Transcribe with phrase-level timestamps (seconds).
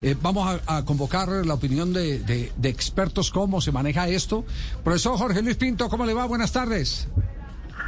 [0.00, 4.44] Eh, vamos a, convocar la opinión de, expertos cómo se maneja esto.
[4.84, 6.24] Profesor Jorge Luis Pinto, ¿cómo le va?
[6.24, 7.08] Buenas tardes.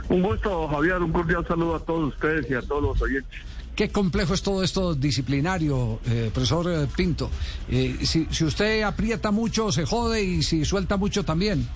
[0.08, 1.00] Un gusto, Javier.
[1.00, 3.38] Un cordial saludo a todos ustedes y a todos los oyentes.
[3.76, 7.30] Qué complejo es todo esto disciplinario, eh, profesor eh, Pinto.
[7.68, 11.68] si, si usted aprieta mucho, se jode y si suelta mucho también.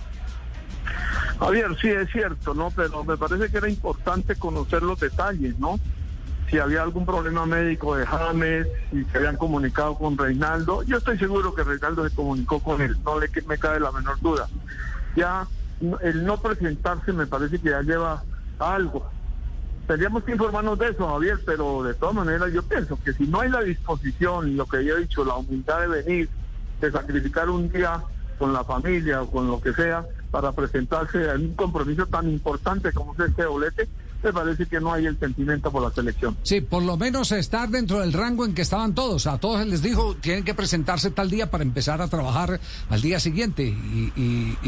[1.39, 2.73] Javier, sí es cierto, ¿no?
[2.73, 5.79] Pero me parece que era importante conocer los detalles, ¿no?
[6.51, 10.83] Si había algún problema médico de James, si se habían comunicado con Reinaldo.
[10.83, 14.21] Yo estoy seguro que Reinaldo se comunicó con él, no le me cabe la menor
[14.21, 14.49] duda.
[15.16, 15.47] Ya
[16.02, 18.23] el no presentarse me parece que ya lleva
[18.59, 19.09] algo.
[19.87, 23.41] Tendríamos que informarnos de eso, Javier, pero de todas maneras yo pienso que si no
[23.41, 26.29] hay la disposición, lo que yo he dicho, la humildad de venir,
[26.80, 28.02] de sacrificar un día
[28.38, 32.93] con la familia o con lo que sea para presentarse en un compromiso tan importante
[32.93, 33.88] como es este doblete,
[34.24, 36.37] me parece que no hay el sentimiento por la selección.
[36.42, 39.27] Sí, por lo menos estar dentro del rango en que estaban todos.
[39.27, 43.20] A todos les dijo, tienen que presentarse tal día para empezar a trabajar al día
[43.20, 43.62] siguiente.
[43.65, 44.59] Y, y,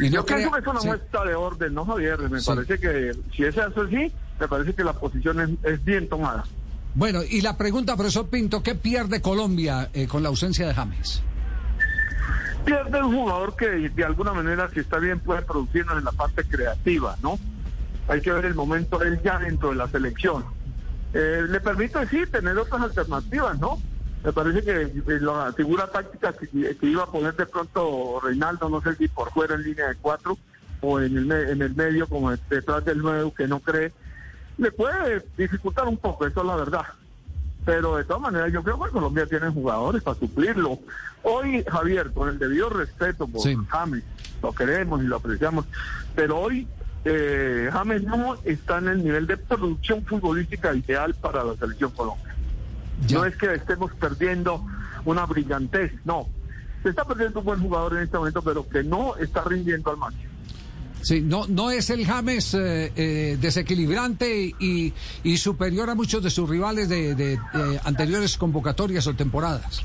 [0.00, 2.18] y, Yo creo que es una muestra de orden, ¿no, Javier?
[2.28, 6.44] Me parece que si es así, me parece que la posición es, bien tomada.
[6.94, 11.22] Bueno, y la pregunta, profesor Pinto, ¿qué pierde Colombia eh, con la ausencia de James?
[12.64, 16.44] Pierde un jugador que de alguna manera, si está bien, puede producirnos en la parte
[16.44, 17.38] creativa, ¿no?
[18.08, 20.44] Hay que ver el momento él ya dentro de la selección.
[21.12, 23.78] Eh, le permite, sí, tener otras alternativas, ¿no?
[24.24, 28.80] Me parece que eh, la figura táctica que, iba a poner de pronto Reinaldo, no
[28.80, 30.38] sé si por fuera en línea de cuatro
[30.80, 33.92] o en el, en el medio, como detrás del nuevo que no cree,
[34.58, 36.84] le puede dificultar un poco, eso es la verdad.
[37.64, 40.78] Pero de todas maneras, yo creo que Colombia tiene jugadores para suplirlo.
[41.22, 44.04] Hoy, Javier, con el debido respeto por James,
[44.42, 45.64] lo queremos y lo apreciamos,
[46.14, 46.68] pero hoy
[47.04, 52.34] eh, James no está en el nivel de producción futbolística ideal para la selección Colombia.
[53.10, 54.64] No es que estemos perdiendo
[55.04, 56.28] una brillantez, no.
[56.82, 59.96] Se está perdiendo un buen jugador en este momento, pero que no está rindiendo al
[59.96, 60.34] máximo.
[61.02, 66.30] Sí, no, no es el James eh, eh, desequilibrante y, y, superior a muchos de
[66.30, 69.84] sus rivales de, de, de anteriores convocatorias o temporadas.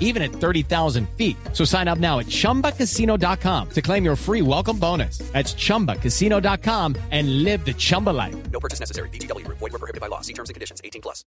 [0.00, 1.36] even at 30,000 feet.
[1.52, 5.18] So sign up now at chumbacasino.com to claim your free welcome bonus.
[5.32, 8.36] That's chumbacasino.com and live the Chumba life.
[8.50, 9.10] No purchase necessary.
[9.10, 10.22] DTW, void, were prohibited by law.
[10.22, 11.24] See terms and conditions 18 plus.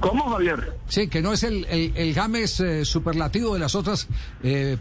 [0.00, 0.72] ¿Cómo, Javier?
[0.88, 4.08] Sí, que no es el, el, el James eh, superlativo de las otras
[4.42, 4.76] eh,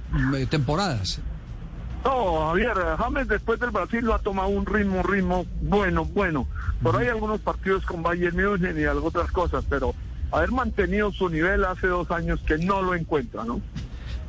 [0.50, 1.20] temporadas.
[2.04, 6.48] No, Javier, James después del Brasil lo ha tomado un ritmo, ritmo bueno, bueno.
[6.82, 9.96] Por ahí algunos partidos con Bayern Múnich y otras cosas, pero
[10.34, 13.62] haber mantenido su nivel hace dos años que no lo encuentra, ¿no?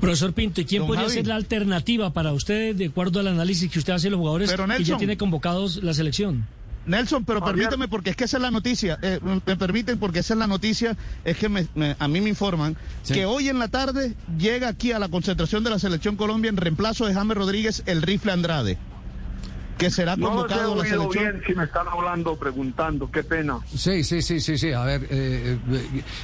[0.00, 3.78] Profesor Pinto, ¿y quién podría ser la alternativa para usted, de acuerdo al análisis que
[3.78, 6.46] usted hace de los jugadores que ya tiene convocados la selección?
[6.86, 10.34] Nelson, pero permíteme, porque es que esa es la noticia, eh, me permiten, porque esa
[10.34, 10.94] es la noticia,
[11.24, 12.76] es que a mí me informan
[13.06, 16.58] que hoy en la tarde llega aquí a la concentración de la Selección Colombia en
[16.58, 18.76] reemplazo de James Rodríguez el rifle Andrade
[19.78, 21.10] que será convocado a la selección.
[21.10, 23.58] bien si me están hablando, preguntando, qué pena.
[23.74, 24.72] Sí, sí, sí, sí, sí.
[24.72, 25.58] A ver, eh,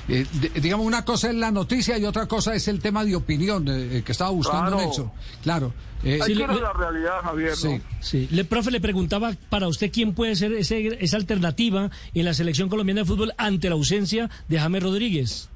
[0.08, 0.26] eh,
[0.60, 4.04] digamos, una cosa es la noticia y otra cosa es el tema de opinión que
[4.06, 5.12] estaba buscando claro.
[5.42, 5.72] Claro.
[6.02, 7.54] Eh, sí, la realidad, Javier.
[7.54, 8.28] Sí, sí.
[8.30, 12.68] Le, profe, le preguntaba para usted quién puede ser ese, esa alternativa en la selección
[12.68, 15.50] colombiana de fútbol ante la ausencia de James Rodríguez.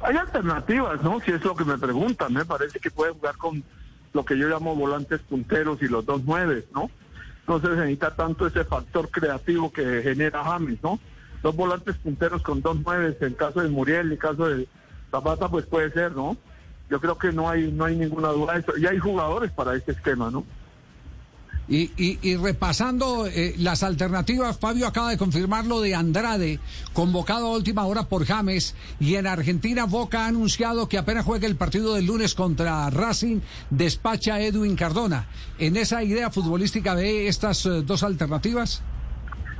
[0.00, 1.20] Hay alternativas, ¿no?
[1.20, 3.62] Si es lo que me preguntan, me parece que puede jugar con
[4.14, 6.90] lo que yo llamo volantes punteros y los dos nueve, ¿no?
[7.46, 10.98] No se necesita tanto ese factor creativo que genera James, ¿no?
[11.42, 14.66] Dos volantes punteros con dos nueve, en caso de Muriel, en caso de
[15.10, 16.38] Zapata, pues puede ser, ¿no?
[16.90, 18.76] yo creo que no hay no hay ninguna duda de eso.
[18.76, 20.44] Y hay jugadores para este esquema, ¿no?
[21.66, 26.60] Y, y, repasando eh, las alternativas, Fabio acaba de confirmar lo de Andrade,
[26.92, 31.46] convocado a última hora por James, y en Argentina Boca ha anunciado que apenas juegue
[31.46, 33.40] el partido del lunes contra Racing,
[33.70, 35.26] despacha Edwin Cardona.
[35.58, 38.82] ¿En esa idea futbolística ve estas eh, dos alternativas?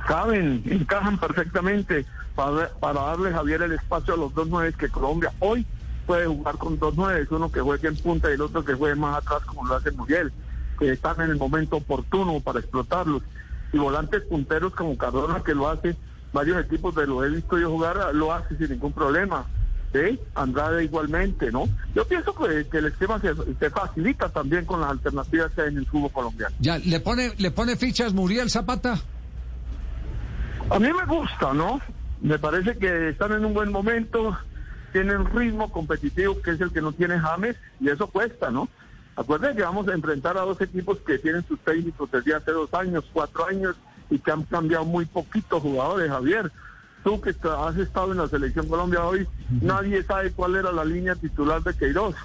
[0.07, 2.05] Caben, encajan perfectamente
[2.35, 5.65] para, para darle Javier el espacio a los dos nueve que Colombia hoy
[6.05, 8.95] puede jugar con dos nueve, uno que juegue en punta y el otro que juegue
[8.95, 10.31] más atrás como lo hace Muriel,
[10.77, 13.23] que están en el momento oportuno para explotarlos.
[13.73, 15.95] Y volantes punteros como Cardona que lo hace,
[16.31, 19.45] varios equipos de lo he visto yo jugar, lo hace sin ningún problema.
[19.93, 20.19] ¿Sí?
[20.33, 21.69] Andrade igualmente, ¿no?
[21.95, 25.85] Yo pienso que, el esquema se, facilita también con las alternativas que hay en el
[25.85, 26.53] fútbol colombiano.
[26.59, 28.99] Ya, ¿le pone, le pone fichas Muriel Zapata?
[30.69, 31.79] A mí me gusta, ¿no?
[32.21, 34.37] Me parece que están en un buen momento,
[34.91, 38.67] tienen ritmo competitivo que es el que no tiene James y eso cuesta, ¿no?
[39.15, 42.73] Acuérdense que vamos a enfrentar a dos equipos que tienen sus técnicos desde hace dos
[42.73, 43.75] años, cuatro años
[44.09, 46.51] y que han cambiado muy poquitos jugadores, Javier.
[47.03, 49.27] Tú que has estado en la selección Colombia hoy,
[49.61, 52.15] nadie sabe cuál era la línea titular de Queiroz.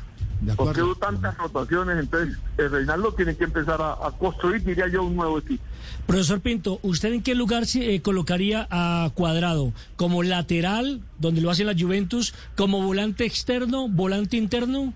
[0.56, 5.14] Porque hubo tantas rotaciones, entonces el Reinaldo tiene que empezar a, construir, diría yo, un
[5.14, 5.62] nuevo equipo.
[6.06, 9.74] Profesor Pinto, ¿usted en qué lugar eh, colocaría a Cuadrado?
[9.96, 12.34] ¿Como lateral, donde lo hace la Juventus?
[12.56, 14.94] ¿Como volante externo, volante interno?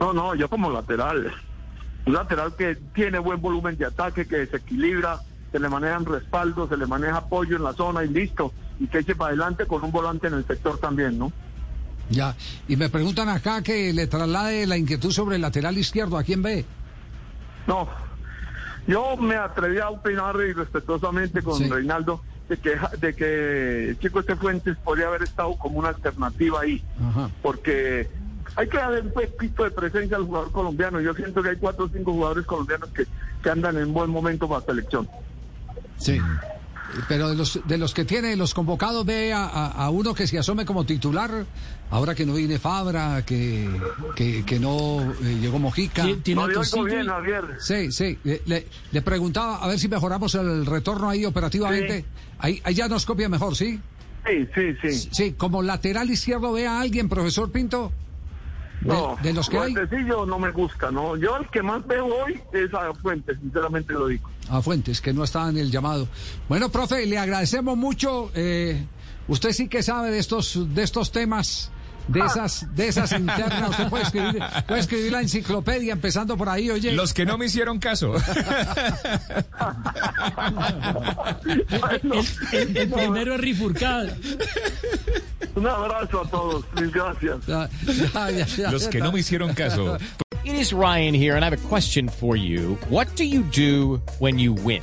[0.00, 1.32] No, no, yo como lateral.
[2.06, 6.76] Un lateral que tiene buen volumen de ataque, que desequilibra, se le manejan respaldos, se
[6.76, 8.52] le maneja apoyo en la zona y listo.
[8.78, 11.32] Y que eche para adelante con un volante en el sector también, ¿no?
[12.10, 12.34] Ya,
[12.68, 16.42] y me preguntan acá que le traslade la inquietud sobre el lateral izquierdo, ¿a quién
[16.42, 16.64] ve?
[17.66, 17.86] No,
[18.86, 24.36] yo me atreví a opinar irrespetuosamente con Reinaldo de que, de que el chico este
[24.36, 26.82] Fuentes podría haber estado como una alternativa ahí,
[27.42, 28.08] porque
[28.58, 31.00] hay que dar un poquito de presencia al jugador colombiano.
[31.00, 33.06] Yo siento que hay cuatro o cinco jugadores colombianos que,
[33.40, 35.08] que andan en buen momento para selección.
[35.96, 36.20] Sí.
[37.06, 40.66] Pero de los, de los que tiene los convocados, ve a, uno que se asome
[40.66, 41.46] como titular,
[41.90, 43.70] ahora que no viene Fabra, que,
[44.16, 46.08] que, no eh, llegó Mojica.
[46.24, 47.44] ¿Tiene no, bien, Javier.
[47.60, 48.18] Sí, sí.
[48.24, 52.04] Le, le, preguntaba a ver si mejoramos el retorno ahí operativamente.
[52.40, 53.78] Ahí, ahí ya nos copia mejor, ¿sí?
[54.26, 55.08] Sí, sí, sí.
[55.12, 57.92] Sí, como lateral izquierdo ve a alguien, profesor Pinto.
[58.80, 59.74] No, de, los que hay.
[59.74, 61.16] no me gusta, ¿no?
[61.16, 64.28] Yo el que más veo hoy es a Fuentes, sinceramente lo digo.
[64.50, 66.08] A Fuentes, que no está en el llamado.
[66.48, 68.30] Bueno, profe, le agradecemos mucho.
[68.34, 68.86] Eh,
[69.26, 71.72] usted sí que sabe de estos, de estos temas
[72.08, 73.70] de esas, de esas internas.
[73.70, 76.92] Usted puede escribir, puede escribir la enciclopedia empezando por ahí, oye.
[76.92, 78.14] Los que no me hicieron caso.
[82.52, 84.16] el, primero es Rifurcal.
[85.54, 86.64] Un abrazo a todos.
[86.74, 87.38] Mil gracias.
[88.72, 89.98] Los que no me hicieron caso.
[90.44, 92.78] It is Ryan here, and I have a question for you.
[92.88, 94.82] What do you do when you win?